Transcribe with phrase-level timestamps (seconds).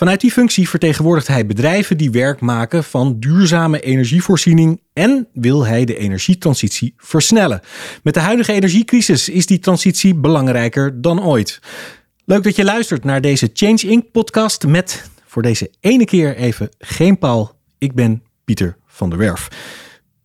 [0.00, 5.84] Vanuit die functie vertegenwoordigt hij bedrijven die werk maken van duurzame energievoorziening en wil hij
[5.84, 7.60] de energietransitie versnellen.
[8.02, 11.60] Met de huidige energiecrisis is die transitie belangrijker dan ooit.
[12.24, 14.10] Leuk dat je luistert naar deze Change Inc.
[14.12, 17.52] podcast met voor deze ene keer even geen Paul.
[17.78, 19.48] Ik ben Pieter van der Werf.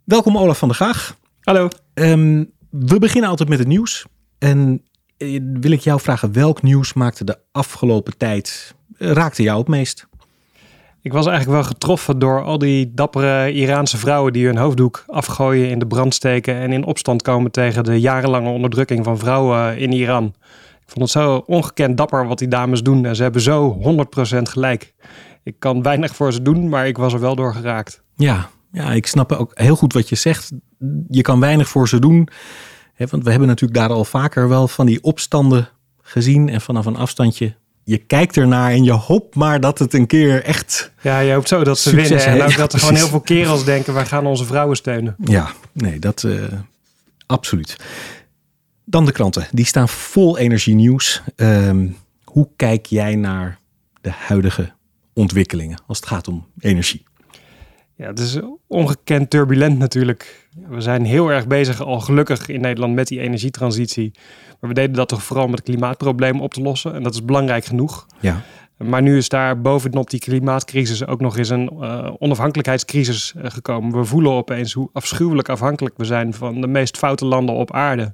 [0.04, 1.18] Welkom Olaf van der Gaag.
[1.42, 1.68] Hallo.
[1.94, 4.06] Ehm, we beginnen altijd met het nieuws.
[4.38, 4.84] En
[5.54, 10.08] wil ik jou vragen, welk nieuws maakte de afgelopen tijd, eh, raakte jou het meest?
[11.02, 15.70] Ik was eigenlijk wel getroffen door al die dappere Iraanse vrouwen die hun hoofddoek afgooien,
[15.70, 19.92] in de brand steken en in opstand komen tegen de jarenlange onderdrukking van vrouwen in
[19.92, 20.26] Iran.
[20.86, 24.50] Ik vond het zo ongekend dapper wat die dames doen en ze hebben zo 100%
[24.50, 24.94] gelijk.
[25.44, 28.02] Ik kan weinig voor ze doen, maar ik was er wel door geraakt.
[28.16, 30.52] Ja, ja, ik snap ook heel goed wat je zegt.
[31.10, 32.28] Je kan weinig voor ze doen.
[32.98, 35.70] Want we hebben natuurlijk daar al vaker wel van die opstanden
[36.02, 36.50] gezien.
[36.50, 40.44] En vanaf een afstandje, je kijkt ernaar en je hoopt maar dat het een keer
[40.44, 40.92] echt.
[41.02, 42.26] Ja, je hoopt zo dat ze winnen.
[42.26, 42.44] En hè?
[42.44, 45.16] ook Ja, dat er gewoon heel veel kerels denken, wij gaan onze vrouwen steunen.
[45.24, 46.32] Ja, nee, dat eh,
[47.26, 47.76] absoluut.
[48.86, 49.48] Dan de kranten.
[49.52, 51.22] Die staan vol energienieuws.
[51.36, 51.88] Ehm,
[52.24, 53.60] hoe kijk jij naar
[54.02, 54.74] de huidige
[55.14, 57.05] ontwikkelingen als het gaat om energie?
[57.98, 60.50] Ja, het is ongekend turbulent natuurlijk.
[60.68, 64.12] We zijn heel erg bezig, al gelukkig in Nederland, met die energietransitie.
[64.60, 66.94] Maar we deden dat toch vooral met het klimaatprobleem op te lossen.
[66.94, 68.06] En dat is belangrijk genoeg.
[68.20, 68.42] Ja,
[68.78, 74.00] Maar nu is daar bovenop die klimaatcrisis ook nog eens een eh, onafhankelijkheidscrisis eh, gekomen.
[74.00, 78.14] We voelen opeens hoe afschuwelijk afhankelijk we zijn van de meest foute landen op aarde.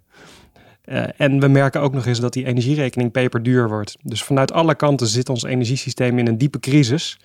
[0.81, 3.97] Eh, en we merken ook nog eens dat die energierekening peperduur wordt.
[4.03, 7.19] Dus vanuit alle kanten zit ons energiesysteem in een diepe crisis.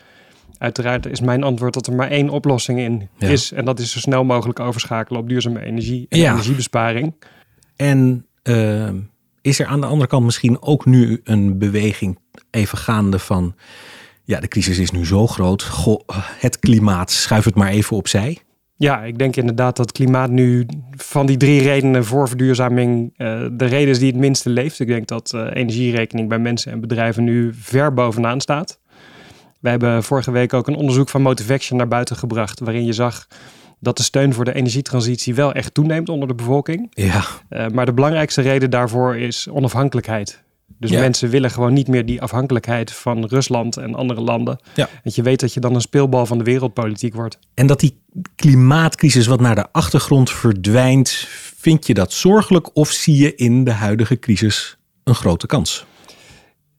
[0.59, 3.29] Uiteraard is mijn antwoord dat er maar één oplossing in Ja.
[3.29, 3.53] is.
[3.53, 6.33] En dat is zo snel mogelijk overschakelen op duurzame energie en Ja.
[6.33, 7.15] energiebesparing.
[7.77, 8.89] En eh,
[9.41, 12.19] is er aan de andere kant misschien ook nu een beweging
[12.51, 13.55] even gaande van...
[14.25, 15.63] Ja, de crisis is nu zo groot.
[15.63, 16.01] Goh,
[16.39, 18.39] het klimaat, schuif het maar even opzij.
[18.77, 23.65] Ja, ik denk inderdaad dat klimaat nu van die drie redenen voor verduurzaming eh, de
[23.65, 24.81] reden is die het minste leeft.
[24.81, 28.81] Ik denk dat eh, energierekening bij mensen en bedrijven nu ver bovenaan staat.
[29.61, 33.27] We hebben vorige week ook een onderzoek van Motivaction naar buiten gebracht, waarin je zag
[33.81, 36.87] dat de steun voor de energietransitie wel echt toeneemt onder de bevolking.
[36.91, 40.45] Ja, Eh, maar de belangrijkste reden daarvoor is onafhankelijkheid.
[40.79, 41.01] Dus Ja.
[41.01, 44.59] mensen willen gewoon niet meer die afhankelijkheid van Rusland en andere landen.
[44.75, 44.89] Ja.
[45.05, 47.39] Dat je weet dat je dan een speelbal van de wereldpolitiek wordt.
[47.55, 48.01] En dat die
[48.35, 51.11] klimaatcrisis wat naar de achtergrond verdwijnt,
[51.57, 55.87] vind je dat zorgelijk of zie je in de huidige crisis een grote kans?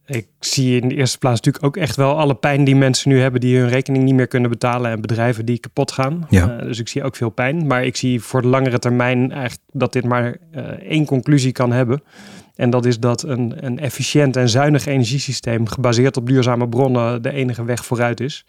[0.08, 3.20] Ik zie in de eerste plaats natuurlijk ook echt wel alle pijn die mensen nu
[3.20, 6.26] hebben die hun rekening niet meer kunnen betalen en bedrijven die kapot gaan.
[6.30, 6.58] Ja.
[6.58, 7.68] Eh, dus ik zie ook veel pijn.
[7.68, 11.72] Maar ik zie voor de langere termijn eigenlijk dat dit maar eh, één conclusie kan
[11.72, 12.04] hebben.
[12.56, 17.32] En dat is dat een, een efficiënt en zuinig energiesysteem gebaseerd op duurzame bronnen de
[17.32, 18.46] enige weg vooruit is.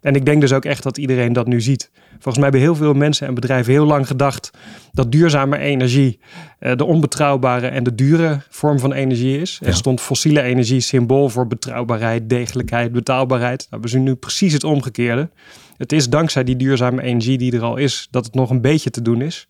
[0.00, 1.90] En ik denk dus ook echt dat iedereen dat nu ziet.
[2.10, 4.50] Volgens mij hebben heel veel mensen en bedrijven heel lang gedacht
[4.92, 6.18] dat duurzame energie
[6.58, 9.58] eh, de onbetrouwbare en de dure vorm van energie is.
[9.60, 9.66] Ja.
[9.66, 13.66] Er stond fossiele energie symbool voor betrouwbaarheid, degelijkheid, betaalbaarheid.
[13.70, 15.30] Nou, we zien nu precies het omgekeerde.
[15.76, 18.90] Het is dankzij die duurzame energie die er al is, dat het nog een beetje
[18.90, 19.48] te doen is.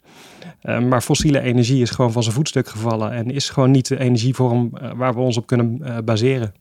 [0.60, 3.98] Eh, maar fossiele energie is gewoon van zijn voetstuk gevallen en is gewoon niet de
[3.98, 6.54] energievorm eh, waar we ons op kunnen eh, baseren.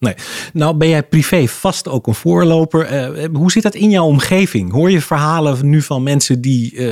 [0.53, 2.85] Nou ben jij privé vast ook een voorloper.
[2.85, 4.71] Eh, hoe zit dat in jouw omgeving?
[4.71, 6.83] Hoor je verhalen nu van mensen die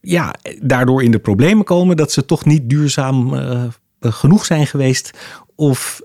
[0.00, 3.32] ja, daardoor in de problemen komen dat ze toch niet duurzaam
[4.00, 5.10] genoeg zijn geweest?
[5.54, 6.00] Of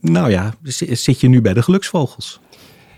[0.00, 2.40] nou ja, zit je nu bij de geluksvogels?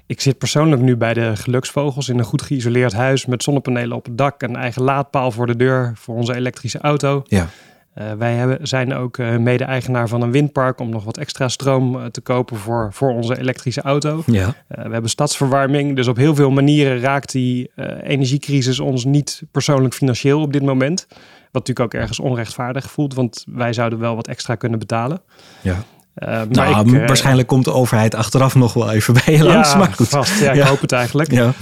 [0.06, 4.04] Ik zit persoonlijk nu bij de geluksvogels in een goed geïsoleerd huis met zonnepanelen op
[4.04, 7.22] het dak, een eigen laadpaal voor de deur voor onze elektrische auto.
[7.24, 7.48] Ja.
[7.94, 11.96] Eh, wij hebben, zijn ook eh, mede-eigenaar van een windpark om nog wat extra stroom
[11.96, 14.22] eh, te kopen voor, voor onze elektrische auto.
[14.26, 14.54] Ja.
[14.68, 17.70] We hebben stadsverwarming, dus op heel veel manieren raakt die
[18.02, 21.06] energiecrisis ons niet persoonlijk financieel op dit moment.
[21.08, 25.20] Wat natuurlijk ook ergens onrechtvaardig voelt, want wij zouden wel wat extra kunnen betalen.
[25.60, 25.84] Ja.
[26.14, 29.44] Eh, maar Nou, ik, eh, waarschijnlijk komt de overheid achteraf nog wel even bij je
[29.44, 29.76] langs.
[29.76, 30.08] maar goed.
[30.08, 30.40] vast.
[30.40, 31.30] Ja, ik hoop het eigenlijk.
[31.30, 31.52] Ja.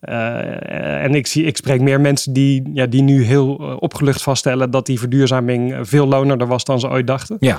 [0.00, 4.70] Eh, en ik, zie, ik spreek meer mensen die, ja, die nu heel opgelucht vaststellen
[4.70, 7.36] dat die verduurzaming veel lonender was dan ze ooit dachten.
[7.40, 7.58] Ja.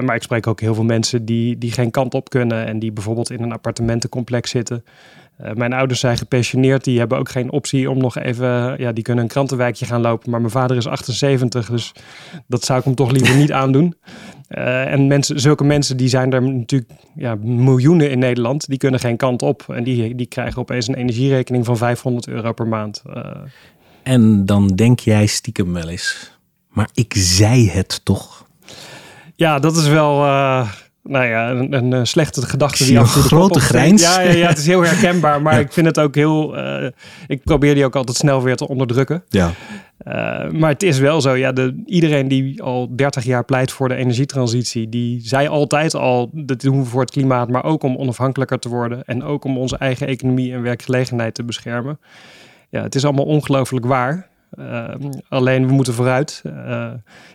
[0.00, 2.92] Maar ik spreek ook heel veel mensen die, die geen kant op kunnen en die
[2.92, 4.84] bijvoorbeeld in een appartementencomplex zitten.
[5.44, 9.04] Uh, mijn ouders zijn gepensioneerd, die hebben ook geen optie om nog even, ja, die
[9.04, 10.30] kunnen een krantenwijkje gaan lopen.
[10.30, 11.92] Maar mijn vader is 78, dus
[12.46, 13.96] dat zou ik hem toch liever niet aandoen.
[14.50, 19.00] Uh, en mensen, zulke mensen, die zijn er natuurlijk ja, miljoenen in Nederland, die kunnen
[19.00, 19.64] geen kant op.
[19.68, 23.02] En die, die krijgen opeens een energierekening van 500 euro per maand.
[23.08, 23.24] Uh,
[24.02, 26.38] en dan denk jij stiekem wel eens,
[26.68, 28.46] maar ik zei het toch?
[29.36, 30.24] Ja, dat is wel
[31.02, 34.02] nou ja, een, een eh, slechte gedachte die af en toe grote grijns.
[34.02, 36.58] Ja, ja, ja, het is heel herkenbaar, maar ik vind het ook heel.
[36.58, 36.88] Uh,
[37.26, 39.24] ik probeer die ook altijd snel weer te onderdrukken.
[39.28, 39.52] Ja.
[40.06, 43.88] Uh, maar het is wel zo, ja, de, iedereen die al 30 jaar pleit voor
[43.88, 47.96] de energietransitie, die zei altijd al, dat doen we voor het klimaat, maar ook om
[47.96, 51.98] onafhankelijker te worden en ook om onze eigen economie en werkgelegenheid te beschermen.
[52.68, 54.28] Ja, het is allemaal ongelooflijk waar.
[54.58, 54.88] Uh,
[55.28, 56.42] alleen we moeten vooruit.
[56.46, 56.82] Uh,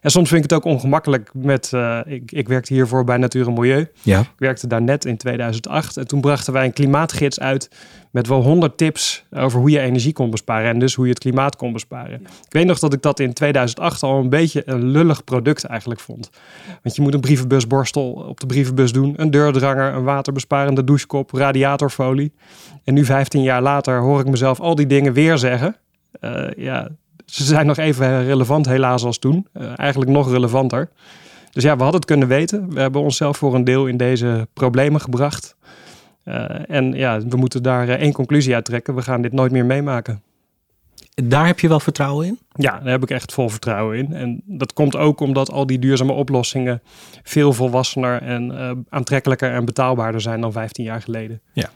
[0.01, 1.71] en soms vind ik het ook ongemakkelijk met.
[1.75, 3.87] Uh, ik, ik werkte hiervoor bij Natuur en Milieu.
[4.01, 4.19] Ja.
[4.19, 5.97] Ik werkte daar net in 2008.
[5.97, 7.69] En toen brachten wij een klimaatgids uit.
[8.11, 10.69] met wel 100 tips over hoe je energie kon besparen.
[10.69, 12.21] En dus hoe je het klimaat kon besparen.
[12.21, 15.99] Ik weet nog dat ik dat in 2008 al een beetje een lullig product eigenlijk
[15.99, 16.29] vond.
[16.83, 19.13] Want je moet een brievenbusborstel op de brievenbus doen.
[19.17, 22.33] Een deurdranger, een waterbesparende douchekop, radiatorfolie.
[22.83, 25.75] En nu 15 jaar later hoor ik mezelf al die dingen weer zeggen.
[26.21, 26.89] Uh, ja,
[27.25, 29.47] ze zijn nog even relevant helaas als toen.
[29.53, 30.89] Uh, eigenlijk nog relevanter.
[31.51, 32.73] Dus ja, we hadden het kunnen weten.
[32.73, 35.55] We hebben onszelf voor een deel in deze problemen gebracht.
[36.25, 38.95] Uh, en ja, we moeten daar uh, één conclusie uit trekken.
[38.95, 40.21] We gaan dit nooit meer meemaken.
[41.23, 42.39] Daar heb je wel vertrouwen in?
[42.53, 44.13] Ja, daar heb ik echt vol vertrouwen in.
[44.13, 46.81] En dat komt ook omdat al die duurzame oplossingen
[47.23, 51.41] veel volwassener en aantrekkelijker en betaalbaarder zijn dan 15 jaar geleden.
[51.53, 51.69] Ja.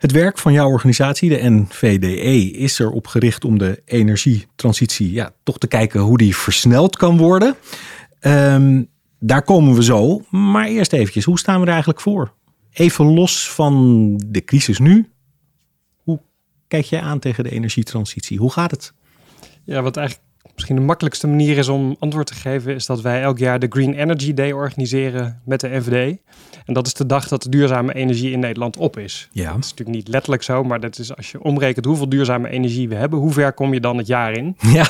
[0.00, 5.58] Het werk van jouw organisatie, de NVDE, is erop gericht om de energietransitie ja, toch
[5.58, 7.54] te kijken hoe die versneld kan worden.
[8.20, 8.88] Um,
[9.18, 10.24] daar komen we zo.
[10.30, 12.34] Maar eerst eventjes, hoe staan we er eigenlijk voor?
[12.72, 15.10] Even los van de crisis nu.
[16.02, 16.20] Hoe
[16.68, 18.38] kijk jij aan tegen de energietransitie?
[18.38, 18.92] Hoe gaat het?
[19.64, 23.22] Ja, wat eigenlijk misschien de makkelijkste manier is om antwoord te geven, is dat wij
[23.22, 26.16] elk jaar de Green Energy Day organiseren met de NVD.
[26.66, 29.28] En dat is de dag dat de duurzame energie in Nederland op is.
[29.32, 29.52] Ja.
[29.52, 32.88] Dat is natuurlijk niet letterlijk zo, maar dat is als je omrekent hoeveel duurzame energie
[32.88, 34.56] we hebben, hoe ver kom je dan het jaar in?
[34.72, 34.86] Ja.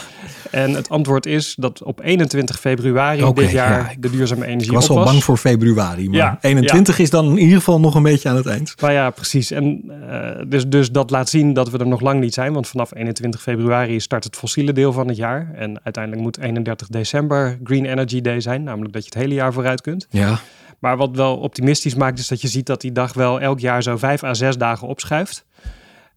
[0.50, 4.68] En het antwoord is dat op 21 februari okay, dit jaar ja, de duurzame energie
[4.68, 4.84] op was.
[4.84, 7.94] Ik was al bang voor februari, maar ja, 21 is dan in ieder geval nog
[7.94, 8.74] een beetje aan het eind.
[8.80, 9.50] Nou ja, precies.
[9.50, 12.68] En uh, dus, dus dat laat zien dat we er nog lang niet zijn, want
[12.68, 15.39] vanaf 21 februari start het fossiele deel van het jaar.
[15.54, 19.52] En uiteindelijk moet 31 december Green Energy Day zijn, namelijk dat je het hele jaar
[19.52, 20.06] vooruit kunt.
[20.10, 20.38] Ja.
[20.78, 23.82] Maar wat wel optimistisch maakt, is dat je ziet dat die dag wel elk jaar
[23.82, 25.46] zo vijf à zes dagen opschuift.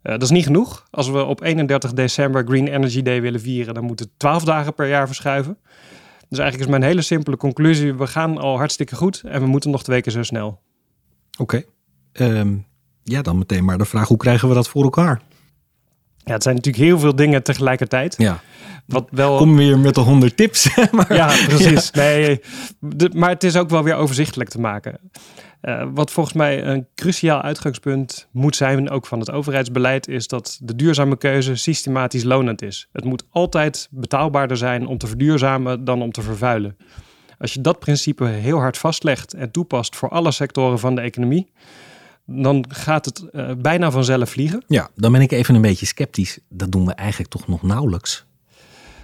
[0.03, 0.87] Uh, dat is niet genoeg.
[0.89, 4.87] Als we op 31 december Green Energy Day willen vieren, dan moeten 12 dagen per
[4.87, 5.57] jaar verschuiven.
[6.29, 9.71] Dus eigenlijk is mijn hele simpele conclusie: we gaan al hartstikke goed en we moeten
[9.71, 10.61] nog twee keer zo snel.
[11.37, 11.63] Oké.
[12.11, 12.39] Okay.
[12.39, 12.65] Um,
[13.03, 15.21] ja, dan meteen maar de vraag: hoe krijgen we dat voor elkaar?
[16.25, 18.15] Ja, het zijn natuurlijk heel veel dingen tegelijkertijd.
[18.17, 18.41] Ja.
[18.85, 19.37] Wat wel...
[19.37, 20.75] Kom weer met de honderd tips.
[20.91, 21.91] maar, ja, precies.
[21.91, 22.41] Nee,
[22.79, 24.99] de, maar het is ook wel weer overzichtelijk te maken.
[25.61, 30.59] Uh, wat volgens mij een cruciaal uitgangspunt moet zijn, ook van het overheidsbeleid, is dat
[30.61, 32.87] de duurzame keuze systematisch lonend is.
[32.91, 36.77] Het moet altijd betaalbaarder zijn om te verduurzamen dan om te vervuilen.
[37.37, 41.51] Als je dat principe heel hard vastlegt en toepast voor alle sectoren van de economie,
[42.25, 44.63] dan gaat het uh, bijna vanzelf vliegen.
[44.67, 46.39] Ja, dan ben ik even een beetje sceptisch.
[46.49, 48.25] Dat doen we eigenlijk toch nog nauwelijks.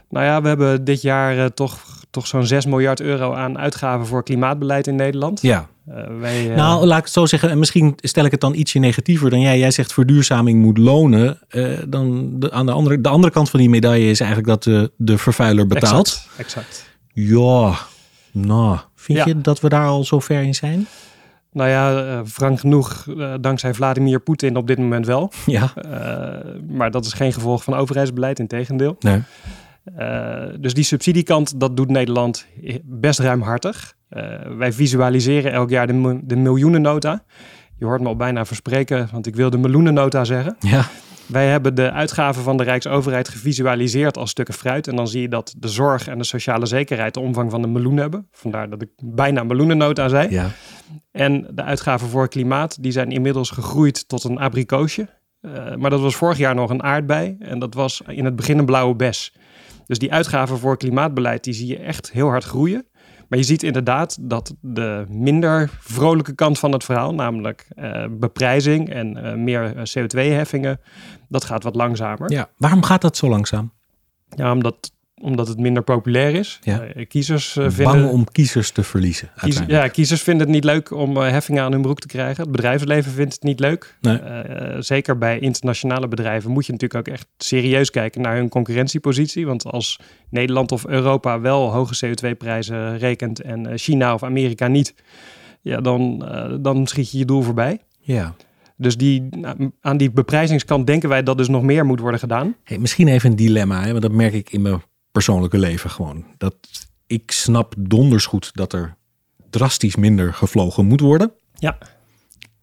[0.09, 4.07] Nou ja, we hebben dit jaar uh, toch, toch zo'n 6 miljard euro aan uitgaven
[4.07, 5.41] voor klimaatbeleid in Nederland.
[5.41, 5.69] Ja.
[5.89, 7.49] Uh, wij, nou, laat ik het zo zeggen.
[7.49, 9.59] En misschien stel ik het dan ietsje negatiever dan jij.
[9.59, 11.39] Jij zegt verduurzaming moet lonen.
[11.88, 14.91] dan de, aan de andere, de andere kant van die medaille is eigenlijk dat de,
[14.97, 16.07] de vervuiler betaalt.
[16.07, 16.38] Exact.
[16.38, 16.88] exact.
[17.13, 17.77] Ja,
[18.31, 19.25] nou, vind ja.
[19.25, 20.88] je dat we daar al zo ver in zijn?
[21.51, 25.31] Nou ja, uh, frank genoeg, uh, dankzij Vladimir Poetin op dit moment wel.
[25.45, 25.73] Ja.
[25.85, 28.95] Uh, maar dat is geen gevolg van overheidsbeleid, in tegendeel.
[28.99, 29.21] Nee.
[30.59, 32.45] dus die subsidiekant, dat doet Nederland
[32.83, 33.93] best ruimhartig.
[34.57, 37.23] wij visualiseren elk jaar de, de miljoenennota.
[37.77, 40.55] Je hoort me al bijna verspreken, want ik wil de miljoenennota zeggen.
[40.59, 40.85] Ja.
[41.29, 44.88] Wij hebben de uitgaven van de Rijksoverheid gevisualiseerd als stukken fruit.
[44.88, 47.67] En dan zie je dat de zorg en de sociale zekerheid de omvang van de
[47.67, 48.27] meloen hebben.
[48.31, 50.29] Vandaar dat ik bijna meloenennota zei.
[50.29, 50.51] Ja.
[51.12, 55.07] En de uitgaven voor klimaat, die zijn inmiddels gegroeid tot een abrikoosje.
[55.41, 57.36] Uh, maar dat was vorig jaar nog een aardbei.
[57.39, 59.33] En dat was in het begin een blauwe bes.
[59.86, 62.86] Dus die uitgaven voor klimaatbeleid, die zie je echt heel hard groeien.
[63.29, 68.89] Maar je ziet inderdaad dat de minder vrolijke kant van het verhaal, namelijk uh, beprijzing
[68.89, 70.79] en uh, meer CO2-heffingen,
[71.27, 72.31] dat gaat wat langzamer.
[72.31, 73.71] Ja, waarom gaat dat zo langzaam?
[74.36, 76.59] Ja, omdat omdat het minder populair is.
[76.63, 76.81] Ja.
[76.81, 78.09] Eh, kiezers eh, Bang vinden...
[78.09, 79.29] om kiezers te verliezen.
[79.67, 82.43] Ja, kiezers vinden het niet leuk om eh, heffingen aan hun broek te krijgen.
[82.43, 83.97] Het bedrijfsleven vindt het niet leuk.
[84.01, 84.19] Nee.
[84.79, 89.45] Zeker bij internationale bedrijven moet je natuurlijk ook echt serieus kijken naar hun concurrentiepositie.
[89.45, 89.99] Want als
[90.29, 94.93] Nederland of Europa wel hoge CO2-prijzen rekent en China of Amerika niet,
[95.61, 96.27] ja, dan,
[96.61, 97.79] dan schiet je je doel voorbij.
[97.99, 98.35] ja.
[98.77, 102.55] Dus die, nou, aan die beprijzingskant denken wij dat dus nog meer moet worden gedaan.
[102.63, 104.81] Hey, misschien even een dilemma, hè, want dat merk ik in mijn
[105.23, 106.25] persoonlijke leven gewoon.
[106.38, 106.55] Dat
[107.07, 108.95] ik snap donders goed dat er
[109.49, 111.31] drastisch minder gevlogen moet worden.
[111.53, 111.77] Ja.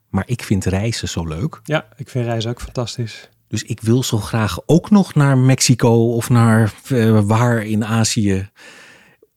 [0.08, 1.60] Maar ik vind reizen zo leuk.
[1.64, 3.28] Ja, ik vind reizen ook fantastisch.
[3.48, 8.50] Dus ik wil zo graag ook nog naar Mexico of naar eh, waar in Azië.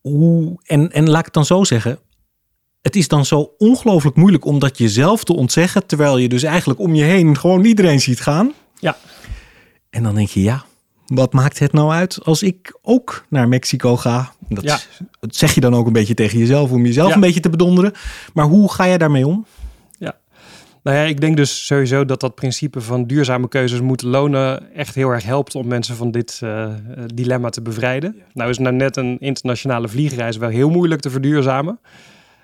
[0.02, 2.00] Hoe, en, en laat ik het dan zo zeggen.
[2.82, 5.86] Het is dan zo ongelooflijk moeilijk om dat jezelf te ontzeggen.
[5.86, 8.54] Terwijl je dus eigenlijk om je heen gewoon iedereen ziet gaan.
[8.80, 8.98] Ja.
[9.90, 10.66] En dan denk je, ja,
[11.14, 14.32] wat maakt het nou uit als ik ook naar Mexico ga?
[14.50, 14.80] Dat, Ja.
[15.20, 17.16] dat zeg je dan ook een beetje tegen jezelf om jezelf Ja.
[17.16, 17.92] een beetje te bedonderen.
[18.34, 19.46] Maar hoe ga jij daarmee om?
[20.84, 24.96] Nou ja, ik denk dus sowieso dat dat principe van duurzame keuzes moeten lonen echt
[24.96, 26.74] heel erg helpt om mensen van dit eh, eh,
[27.14, 28.16] dilemma te bevrijden.
[28.34, 31.80] Nou is nou net een internationale vliegreis wel heel moeilijk te verduurzamen.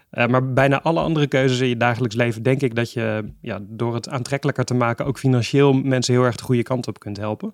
[0.10, 3.60] Eh, maar bijna alle andere keuzes in je dagelijks leven denk ik dat je ja,
[3.62, 7.18] door het aantrekkelijker te maken ook financieel mensen heel erg de goede kant op kunt
[7.18, 7.54] helpen.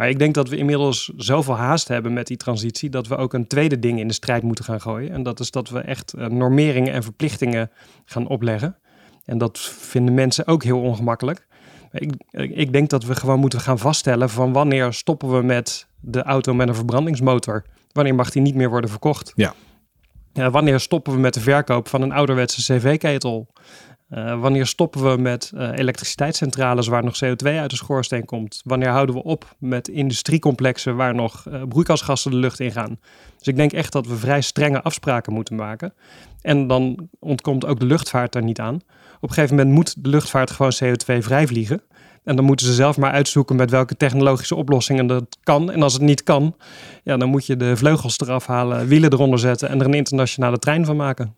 [0.00, 3.32] Maar ik denk dat we inmiddels zoveel haast hebben met die transitie dat we ook
[3.32, 5.12] een tweede ding in de strijd moeten gaan gooien.
[5.12, 7.70] En dat is dat we echt eh, normeringen en verplichtingen
[8.04, 8.76] gaan opleggen.
[9.24, 11.46] En dat vinden mensen ook heel ongemakkelijk.
[11.92, 16.22] Ik, ik denk dat we gewoon moeten gaan vaststellen van wanneer stoppen we met de
[16.22, 17.64] auto met een verbrandingsmotor.
[17.92, 19.32] Wanneer mag die niet meer worden verkocht?
[19.34, 19.54] Ja.
[20.32, 23.48] Ja, wanneer stoppen we met de verkoop van een ouderwetse cv-ketel?
[24.10, 28.60] Eh, wanneer stoppen we met eh, elektriciteitscentrales waar nog CO2 uit de schoorsteen komt?
[28.64, 32.98] Wanneer houden we op met industriecomplexen waar nog eh, broeikasgassen de lucht in gaan?
[33.38, 35.92] Dus ik denk echt dat we vrij strenge afspraken moeten maken.
[36.40, 38.74] En dan ontkomt ook de luchtvaart er niet aan.
[39.20, 41.82] Op een gegeven moment moet de luchtvaart gewoon CO2-vrij vliegen.
[42.24, 45.70] En dan moeten ze zelf maar uitzoeken met welke technologische oplossingen dat kan.
[45.70, 46.56] En als het niet kan,
[47.02, 50.58] ja, dan moet je de vleugels eraf halen, wielen eronder zetten en er een internationale
[50.58, 51.34] trein van maken.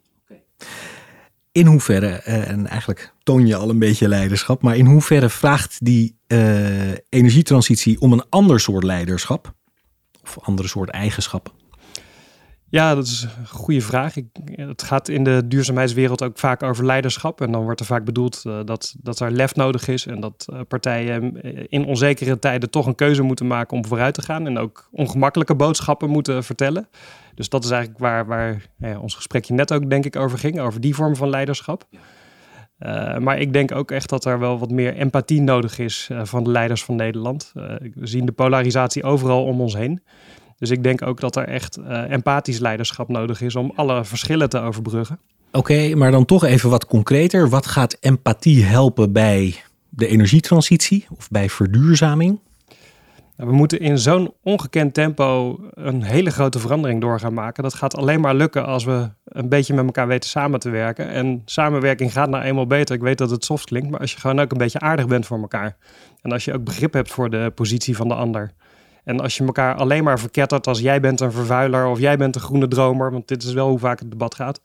[1.52, 5.84] In hoeverre, eh, en eigenlijk toon je al een beetje leiderschap, maar in hoeverre vraagt
[5.84, 9.54] die eh, energietransitie om een ander soort leiderschap?
[10.22, 11.52] Of andere soort eigenschappen?
[12.72, 14.16] Ja, dat is een goede vraag.
[14.16, 17.40] Ik, het gaat in de duurzaamheidswereld ook vaak over leiderschap.
[17.40, 20.06] En dan wordt er vaak bedoeld eh, dat, dat er lef nodig is.
[20.06, 24.14] En dat eh, partijen eh, in onzekere tijden toch een keuze moeten maken om vooruit
[24.14, 24.46] te gaan.
[24.46, 26.88] En ook ongemakkelijke boodschappen moeten vertellen.
[27.34, 30.60] Dus dat is eigenlijk waar, waar ja, ons gesprekje net ook denk ik over ging.
[30.60, 31.84] Over die vorm van leiderschap.
[32.78, 36.44] Uh, maar ik denk ook echt dat er wel wat meer empathie nodig is van
[36.44, 37.52] de leiders van Nederland.
[37.54, 40.02] We zien de polarisatie overal om ons heen.
[40.62, 41.78] Dus ik denk ook dat er echt
[42.08, 45.18] empathisch leiderschap nodig is om alle verschillen te overbruggen.
[45.46, 47.48] Oké, okay, maar dan toch even wat concreter.
[47.48, 52.40] Wat gaat empathie helpen bij de energietransitie of bij verduurzaming?
[53.36, 57.62] Nou, we moeten in zo'n ongekend tempo een hele grote verandering door gaan maken.
[57.62, 61.08] Dat gaat alleen maar lukken als we een beetje met elkaar weten samen te werken.
[61.08, 62.94] En samenwerking gaat nou eenmaal beter.
[62.94, 65.26] Ik weet dat het soft klinkt, maar als je gewoon ook een beetje aardig bent
[65.26, 65.76] voor elkaar.
[66.20, 68.52] En als je ook begrip hebt voor de positie van de ander.
[69.04, 72.34] En als je elkaar alleen maar verkettert als jij bent een vervuiler of jij bent
[72.34, 74.60] een groene dromer, want dit is wel hoe vaak het debat gaat,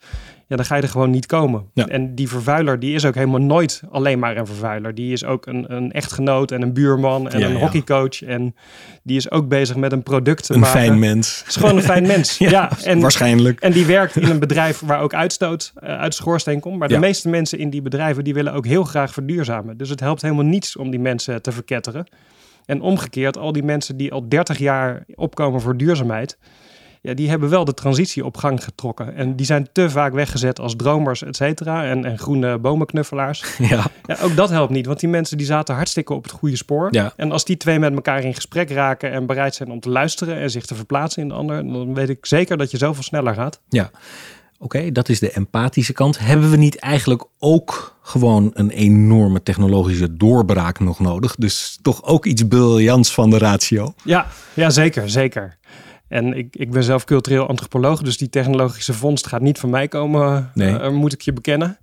[0.48, 1.66] ja, dan ga je er gewoon niet komen.
[1.74, 1.88] Ja.
[1.88, 4.96] En die vervuiler, die is ook helemaal nooit alleen maar een vervuiler.
[4.96, 7.60] Die is ook een, een echtgenoot en een buurman en Ja, een ja.
[7.60, 8.22] hockeycoach.
[8.22, 8.56] En
[9.04, 10.80] die is ook bezig met een product Een maken.
[10.80, 11.40] fijn mens.
[11.40, 12.38] Het is gewoon een fijn mens.
[12.50, 13.60] ja, en, waarschijnlijk.
[13.60, 16.80] en die werkt in een bedrijf waar ook uitstoot eh, uit de schoorsteen komt.
[16.80, 19.78] Maar de meeste mensen in die bedrijven die willen ook heel graag verduurzamen.
[19.78, 22.08] Dus het helpt helemaal niets om die mensen te verketteren.
[22.68, 26.38] En omgekeerd, al die mensen die al 30 jaar opkomen voor duurzaamheid.
[27.02, 29.16] Ja, die hebben wel de transitie op gang getrokken.
[29.16, 31.86] En die zijn te vaak weggezet als dromers, et cetera.
[31.86, 33.44] En, en groene bomenknuffelaars.
[33.58, 36.56] Ja, Ja, ook dat helpt niet, want die mensen die zaten hartstikke op het goede
[36.56, 36.88] spoor.
[36.92, 37.14] Ja.
[37.16, 40.38] En als die twee met elkaar in gesprek raken en bereid zijn om te luisteren
[40.38, 43.34] en zich te verplaatsen in de ander, dan weet ik zeker dat je zoveel sneller
[43.34, 43.62] gaat.
[43.70, 43.92] ja.
[44.60, 46.20] Oké, dat is de empathische kant.
[46.20, 51.36] Hebben we niet eigenlijk ook gewoon een enorme technologische doorbraak nog nodig?
[51.36, 53.94] Dus toch ook iets briljants van de ratio?
[54.04, 55.58] Ja, ja zeker, zeker.
[56.08, 59.88] En ik, ik ben zelf cultureel antropoloog, dus die technologische vondst gaat niet van mij
[59.88, 60.78] komen, Nee.
[60.78, 61.78] eh, moet ik je bekennen.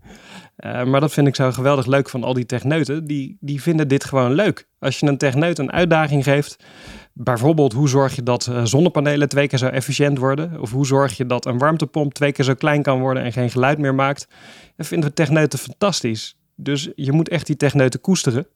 [0.56, 3.06] Eh, maar dat vind ik zo geweldig leuk van al die techneuten.
[3.06, 4.68] Die, die vinden dit gewoon leuk.
[4.78, 6.64] Als je een techneut een uitdaging geeft,
[7.12, 10.60] bijvoorbeeld hoe zorg je dat eh, zonnepanelen twee keer zo efficiënt worden?
[10.60, 13.50] Of hoe zorg je dat een warmtepomp twee keer zo klein kan worden en geen
[13.50, 14.28] geluid meer maakt?
[14.76, 16.36] Dat vinden we techneuten fantastisch.
[16.56, 18.46] Dus je moet echt die techneuten koesteren.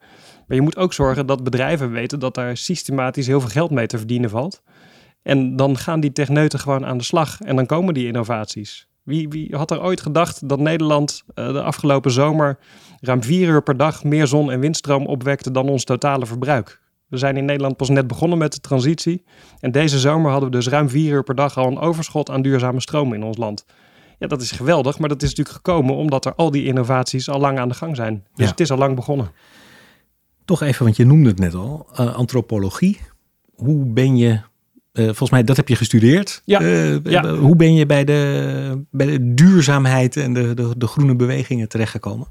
[0.47, 3.87] Maar je moet ook zorgen dat bedrijven weten dat daar systematisch heel veel geld mee
[3.87, 4.63] te verdienen valt.
[5.23, 8.88] En dan gaan die techneuten gewoon aan de slag en dan komen die innovaties.
[9.09, 12.59] Wie, wie had er ooit gedacht dat Nederland uh, de afgelopen zomer
[13.01, 16.81] ruim vier uur per dag meer zon- en windstroom opwekte dan ons totale verbruik?
[17.09, 19.25] We zijn in Nederland pas net begonnen met de transitie.
[19.61, 22.43] En deze zomer hadden we dus ruim vier uur per dag al een overschot aan
[22.43, 23.65] duurzame stroom in ons land.
[24.19, 27.41] Ja, dat is geweldig, maar dat is natuurlijk gekomen omdat er al die innovaties al
[27.41, 28.15] lang aan de gang zijn.
[28.35, 28.51] Dus Ja.
[28.51, 29.31] het is al lang begonnen.
[30.45, 33.01] Toch even, want je noemde het net al, eh, antropologie.
[33.55, 34.41] Hoe ben je,
[34.99, 36.43] eh, volgens mij dat heb je gestudeerd.
[36.45, 37.35] Ja, Eh, ja.
[37.35, 42.27] Hoe ben je bij de, bij de duurzaamheid en de, de, de groene bewegingen terechtgekomen?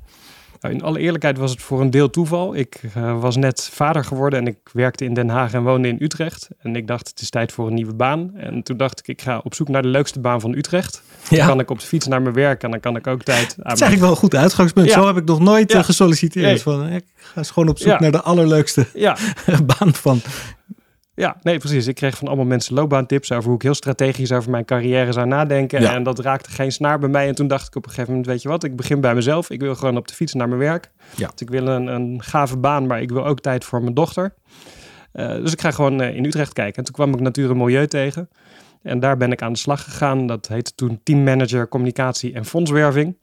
[0.62, 2.55] Nou, in alle eerlijkheid was het voor een deel toeval.
[2.55, 5.97] Ik eh, was net vader geworden en ik werkte in Den Haag en woonde in
[6.00, 6.47] Utrecht.
[6.62, 8.31] En ik dacht, het is tijd voor een nieuwe baan.
[8.36, 11.01] En toen dacht ik, ik ga op zoek naar de leukste baan van Utrecht.
[11.29, 13.41] Dan kan ik op de fiets naar mijn werk en dan kan ik ook tijd
[13.41, 14.88] aan Het is eigenlijk wel een goed uitgangspunt.
[14.88, 14.93] Ja.
[14.93, 15.77] Zo heb ik nog nooit Ja.
[15.79, 16.45] eh, gesolliciteerd.
[16.45, 16.59] Nee.
[16.62, 19.17] Van, eh, ik ga eens gewoon op zoek naar de allerleukste Ja,
[19.79, 20.21] baan van.
[21.19, 21.88] Ja, nee, precies.
[21.88, 25.27] Ik kreeg van allemaal mensen loopbaantips over hoe ik heel strategisch over mijn carrière zou
[25.27, 25.81] nadenken.
[25.81, 25.93] Ja.
[25.93, 27.27] En dat raakte geen snaar bij mij.
[27.27, 29.50] En toen dacht ik op een gegeven moment, weet je wat, ik begin bij mezelf.
[29.50, 30.91] Ik wil gewoon op de fiets naar mijn werk.
[31.15, 31.27] Ja.
[31.27, 34.33] Dus ik wil een, een gave baan, maar ik wil ook tijd voor mijn dochter.
[35.12, 36.75] Eh, dus ik ga gewoon eh, in Utrecht kijken.
[36.75, 38.29] En toen kwam ik Natuur en Milieu tegen.
[38.81, 40.27] En daar ben ik aan de slag gegaan.
[40.27, 43.17] Dat heette toen teammanager communicatie en fondswerving.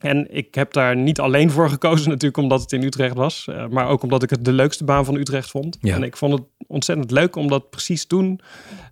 [0.00, 3.46] En ik heb daar niet alleen voor gekozen, natuurlijk omdat het in Utrecht was.
[3.48, 5.78] eh, maar ook omdat ik het de leukste baan van Utrecht vond.
[5.80, 5.94] Ja.
[5.94, 8.40] En ik vond het ontzettend leuk, omdat precies toen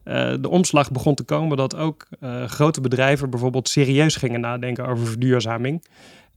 [0.04, 4.86] eh, de omslag begon te komen dat ook eh, grote bedrijven bijvoorbeeld serieus gingen nadenken
[4.86, 5.84] over verduurzaming.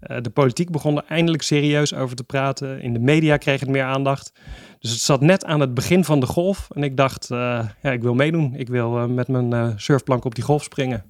[0.02, 2.82] Eh, de politiek begon er eindelijk serieus over te praten.
[2.82, 4.32] In de media kreeg het meer aandacht.
[4.80, 6.68] Dus het zat net aan het begin van de golf.
[6.74, 7.38] En ik dacht, eh,
[7.82, 8.54] ja, ik wil meedoen.
[8.56, 11.04] Ik wil eh, met mijn surfplank op die golf springen.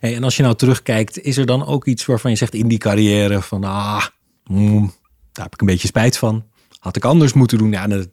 [0.00, 2.68] Hey, en als je nou terugkijkt, is er dan ook iets waarvan je zegt in
[2.68, 4.06] die carrière van ah,
[4.44, 4.92] mm,
[5.32, 6.44] daar heb ik een beetje spijt van.
[6.78, 7.70] Had ik anders moeten doen?
[7.72, 8.08] Ja, dat,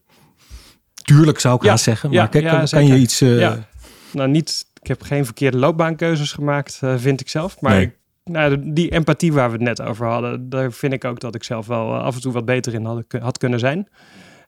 [1.03, 2.11] tuurlijk zou ik Ja, haast zeggen.
[2.11, 3.19] ja, Maar kijk, ja, kan, je iets...
[3.19, 3.67] Ja.
[4.11, 7.61] Nou, niet, ik heb geen verkeerde loopbaankeuzes gemaakt, vind ik zelf.
[7.61, 7.85] Maar Nee.
[7.85, 7.95] ik-
[8.27, 11.43] nou, die empathie waar we het net over hadden, daar vind ik ook dat ik
[11.43, 13.87] zelf wel eh, af en toe wat beter in had, had kunnen zijn.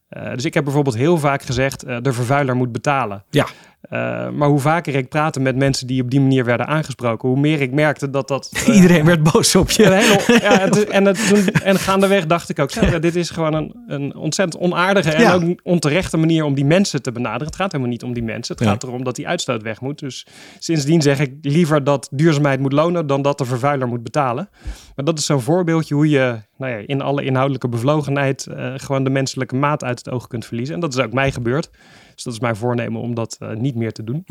[0.09, 3.23] Eh, dus ik heb bijvoorbeeld heel vaak gezegd, eh, de vervuiler moet betalen.
[3.29, 3.45] Ja.
[3.81, 7.39] Eh, maar hoe vaker ik praatte met mensen die op die manier werden aangesproken, hoe
[7.39, 8.49] meer ik merkte dat dat...
[8.67, 9.83] eh, Iedereen werd boos op je.
[9.91, 13.29] hele, ja, het, en, het, toen, en gaandeweg dacht ik ook, zo, ja, dit is
[13.29, 15.33] gewoon een, een ontzettend onaardige en Ja.
[15.33, 17.45] ook onterechte manier om die mensen te benaderen.
[17.47, 18.55] Het gaat helemaal niet om die mensen.
[18.55, 18.71] Het Ja.
[18.71, 19.99] gaat erom dat die uitstoot weg moet.
[19.99, 20.25] Dus
[20.59, 24.49] sindsdien zeg ik liever dat duurzaamheid moet lonen dan dat de vervuiler moet betalen.
[24.95, 29.03] Maar dat is zo'n voorbeeldje hoe je nou ja, in alle inhoudelijke bevlogenheid eh, gewoon
[29.03, 30.75] de menselijke maat uit het oog kunt verliezen.
[30.75, 31.69] En dat is ook mij gebeurd.
[32.19, 34.23] Dus dat is mijn voornemen om dat eh, niet meer te doen.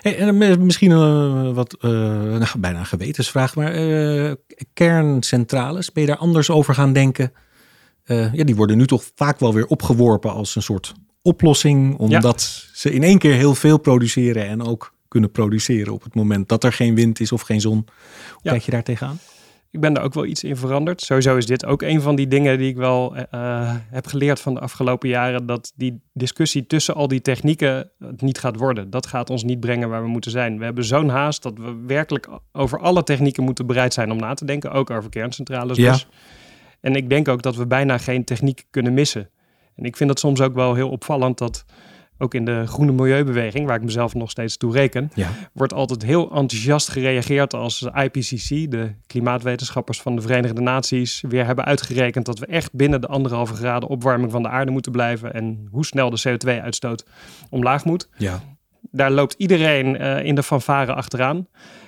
[0.00, 4.32] Hey, en misschien een wat, eh, nou, bijna een gewetensvraag, maar eh,
[4.72, 7.32] kerncentrales, ben je daar anders over gaan denken?
[8.04, 12.40] Eh, ja, die worden nu toch vaak wel weer opgeworpen als een soort oplossing, omdat
[12.74, 16.64] ze in één keer heel veel produceren en ook kunnen produceren op het moment dat
[16.64, 17.76] er geen wind is of geen zon.
[18.30, 18.50] Hoe Ja.
[18.50, 19.18] kijk je daar tegenaan?
[19.76, 21.00] Ik ben daar ook wel iets in veranderd.
[21.00, 24.54] Sowieso is dit ook een van die dingen die ik wel eh, heb geleerd van
[24.54, 25.46] de afgelopen jaren.
[25.46, 28.90] Dat die discussie tussen al die technieken het niet gaat worden.
[28.90, 30.58] Dat gaat ons niet brengen waar we moeten zijn.
[30.58, 34.34] We hebben zo'n haast dat we werkelijk over alle technieken moeten bereid zijn om na
[34.34, 34.72] te denken.
[34.72, 35.92] Ook over kerncentrales Ja.
[35.92, 36.08] dus.
[36.80, 39.30] En ik denk ook dat we bijna geen techniek kunnen missen.
[39.74, 41.64] En ik vind dat soms ook wel heel opvallend dat
[42.18, 45.28] ook in de groene milieubeweging, waar ik mezelf nog steeds toe reken, Ja.
[45.52, 51.64] wordt altijd heel enthousiast gereageerd als IPCC, de klimaatwetenschappers van de Verenigde Naties, weer hebben
[51.64, 55.68] uitgerekend dat we echt binnen de anderhalve graden opwarming van de aarde moeten blijven en
[55.70, 57.04] hoe snel de CO2-uitstoot
[57.50, 58.08] omlaag moet.
[58.18, 58.40] Ja.
[58.90, 61.46] Daar loopt iedereen eh, in de fanfare achteraan.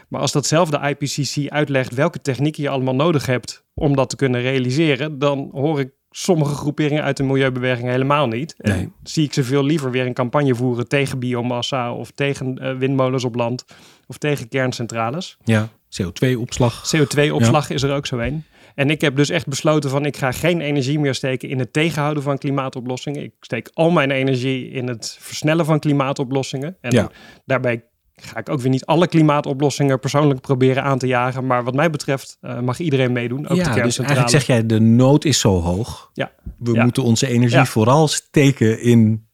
[0.08, 4.40] Maar als datzelfde IPCC uitlegt welke technieken je allemaal nodig hebt om dat te kunnen
[4.40, 8.54] realiseren, dan hoor ik sommige groeperingen uit de milieubeweging helemaal niet.
[8.58, 8.88] En Nee.
[9.02, 13.24] zie ik ze veel liever weer een campagne voeren tegen biomassa of tegen eh, windmolens
[13.24, 13.64] op land
[14.06, 15.36] of tegen kerncentrales.
[15.44, 15.68] ja.
[16.02, 16.92] CO2-opslag.
[16.96, 18.44] CO2-opslag is er ook zo een.
[18.74, 21.72] En ik heb dus echt besloten van ik ga geen energie meer steken in het
[21.72, 23.22] tegenhouden van klimaatoplossingen.
[23.22, 26.76] Ik steek al mijn energie in het versnellen van klimaatoplossingen.
[26.80, 27.10] En Ja.
[27.44, 27.84] daarbij
[28.22, 31.46] ga ik ook weer niet alle klimaatoplossingen persoonlijk proberen aan te jagen.
[31.46, 34.66] Maar wat mij betreft eh, mag iedereen meedoen, ook de ja, dus eigenlijk zeg jij
[34.66, 36.10] de nood is zo hoog.
[36.12, 36.32] Ja.
[36.58, 36.82] We Ja.
[36.84, 37.66] moeten onze energie Ja.
[37.66, 39.26] vooral steken in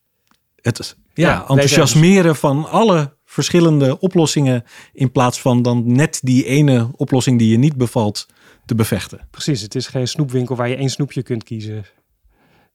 [0.61, 7.39] het Ja, enthousiasmeren van alle verschillende oplossingen in plaats van dan net die ene oplossing
[7.39, 8.27] die je niet bevalt
[8.67, 9.29] te bevechten.
[9.31, 11.85] Precies, het is geen snoepwinkel waar je één snoepje kunt kiezen.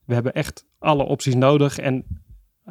[0.05, 1.77] We hebben echt alle opties nodig.
[1.77, 2.05] En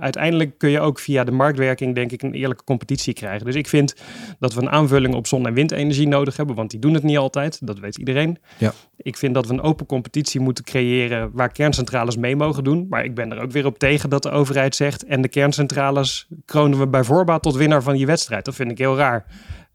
[0.01, 3.47] uiteindelijk kun je ook via de marktwerking, denk ik, een eerlijke competitie krijgen.
[3.47, 3.95] Dus ik vind
[4.39, 7.19] dat we een aanvulling op zon- en windenergie nodig hebben, want die doen het niet
[7.19, 7.67] altijd.
[7.67, 8.39] Dat weet iedereen.
[8.59, 8.73] Ja.
[8.97, 12.87] Ik vind dat we een open competitie moeten creëren waar kerncentrales mee mogen doen.
[12.89, 16.29] Maar ik ben er ook weer op tegen dat de overheid zegt en de kerncentrales
[16.45, 18.45] kronen we bij voorbaat tot winnaar van die wedstrijd.
[18.45, 19.27] Dat vind ik heel raar.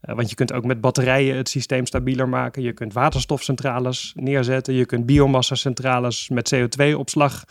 [0.10, 2.62] Uh, want je kunt ook met batterijen het systeem stabieler maken.
[2.62, 4.74] Je kunt waterstofcentrales neerzetten.
[4.74, 7.44] Je kunt biomassa-centrales met CO2-opslag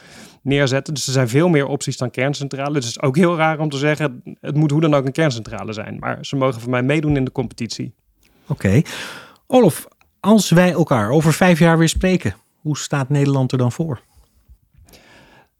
[0.43, 0.95] neerzetten.
[0.95, 2.75] Dus er zijn veel meer opties dan kerncentrales.
[2.75, 5.13] Dus het is ook heel raar om te zeggen: het moet hoe dan ook een
[5.13, 5.97] kerncentrale zijn.
[5.99, 7.95] Maar ze mogen voor mij meedoen in de competitie.
[8.47, 8.67] Oké.
[8.67, 8.85] Okay.
[9.47, 9.87] Olof,
[10.21, 14.01] als wij elkaar over vijf jaar weer spreken, hoe staat Nederland er dan voor?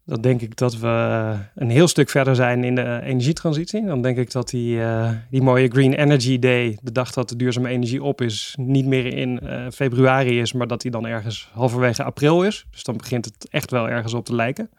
[0.05, 3.85] Dan denk ik dat we een heel stuk verder zijn in de energietransitie.
[3.85, 7.35] Dan denk ik dat die, uh, die mooie Green Energy Day, de dag dat de
[7.35, 11.49] duurzame energie op is, niet meer in uh, februari is, maar dat die dan ergens
[11.53, 12.65] halverwege april is.
[12.71, 14.69] Dus dan begint het echt wel ergens op te lijken.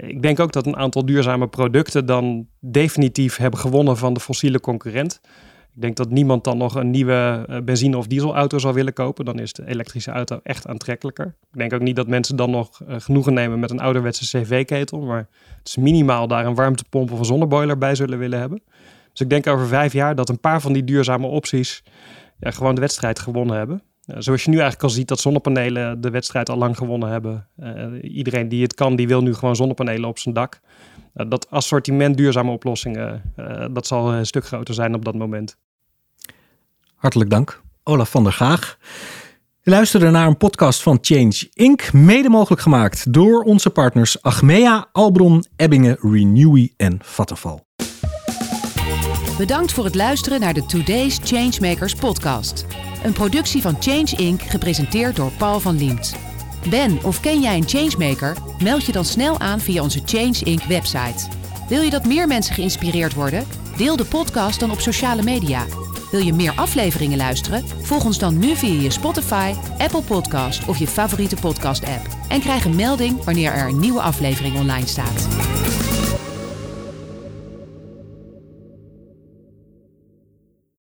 [0.00, 4.60] Ik denk ook dat een aantal duurzame producten dan definitief hebben gewonnen van de fossiele
[4.60, 5.20] concurrent.
[5.78, 9.24] Ik denk dat niemand dan nog een nieuwe uh, benzine- of dieselauto zal willen kopen.
[9.24, 11.26] Dan is de elektrische auto echt aantrekkelijker.
[11.26, 15.00] Ik denk ook niet dat mensen dan nog uh, genoegen nemen met een ouderwetse cv-ketel.
[15.00, 18.62] Maar het is minimaal daar een warmtepomp of een zonneboiler bij zullen willen hebben.
[19.12, 21.82] Dus ik denk over vijf jaar dat een paar van die duurzame opties
[22.38, 23.82] ja, gewoon de wedstrijd gewonnen hebben.
[24.06, 27.48] Uh, zoals je nu eigenlijk al ziet dat zonnepanelen de wedstrijd al lang gewonnen hebben.
[28.02, 30.60] iedereen die het kan, die wil nu gewoon zonnepanelen op zijn dak.
[31.12, 33.22] dat assortiment duurzame oplossingen,
[33.72, 35.56] dat zal een stuk groter zijn op dat moment.
[36.98, 38.78] Hartelijk dank, Olaf van der Gaag.
[39.62, 44.88] We luisteren naar een podcast van Change Inc., mede mogelijk gemaakt door onze partners Achmea,
[44.92, 47.58] Albron, Ebbingen, Renewy en Vattenfall.
[49.38, 52.66] Bedankt voor het luisteren naar de Today's Changemakers podcast.
[53.04, 56.16] Een productie van Change Inc., gepresenteerd door Paul van Liemt.
[56.70, 58.36] Ben of ken jij een changemaker?
[58.62, 60.62] Meld je dan snel aan via onze Change Inc.
[60.62, 61.28] website.
[61.68, 63.46] Wil je dat meer mensen geïnspireerd worden?
[63.76, 65.64] Deel de podcast dan op sociale media.
[66.10, 67.64] Wil je meer afleveringen luisteren?
[67.82, 72.06] Volg ons dan nu via je Spotify, Apple Podcast of je favoriete podcast-app.
[72.28, 75.28] En krijg een melding wanneer er een nieuwe aflevering online staat.